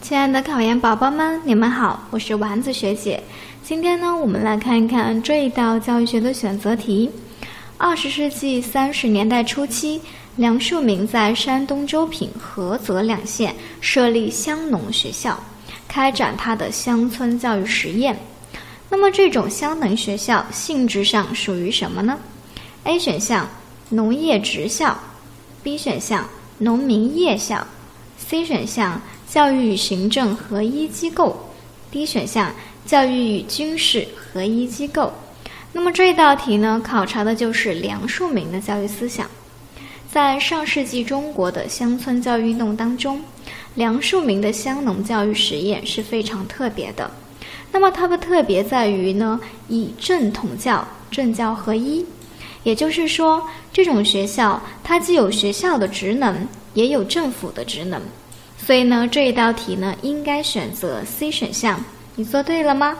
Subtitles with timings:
[0.00, 3.22] 亲爱的考研宝宝们，你们好，我是丸子学姐。
[3.62, 7.10] 今天呢，我们来看一看这一道教育学的选择题。
[7.76, 10.00] 二十世纪三十年代初期，
[10.36, 15.38] 梁漱溟在山东周平、菏泽两县设立乡农学校，
[15.86, 18.18] 开展他的乡村教育实验。
[18.88, 22.18] 那么，这种乡农学校性质上属于什么呢
[22.84, 23.46] ？A 选项
[23.90, 24.98] 农业职校
[25.62, 26.26] ，B 选项
[26.58, 27.64] 农民夜校
[28.16, 29.00] ，C 选项。
[29.30, 31.38] 教育与行政合一机构
[31.92, 32.48] ，D 选项；
[32.84, 35.12] 教育与军事合一机构。
[35.72, 39.30] 那么这道题呢，考察的就是梁漱溟的教育思想。
[40.10, 43.22] 在上世纪中国的乡村教育运动当中，
[43.76, 47.08] 梁漱溟的乡农教育实验是非常特别的。
[47.70, 52.04] 那么它的特别在于呢，以政统教、政教合一，
[52.64, 53.40] 也就是说，
[53.72, 58.02] 这种学校它既有学校的职能，也有政府的职能。
[58.64, 61.82] 所以呢，这一道题呢，应该选择 C 选项。
[62.16, 62.96] 你做对了吗？